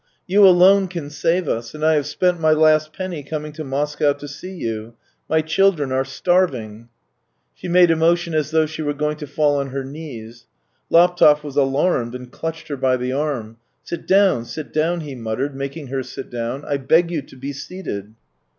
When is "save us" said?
1.11-1.75